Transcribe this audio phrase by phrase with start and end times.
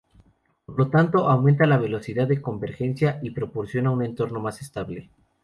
[0.65, 5.11] Por lo tanto, aumenta la velocidad de convergencia y proporciona un entorno más estable.